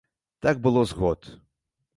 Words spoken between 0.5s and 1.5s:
было з год.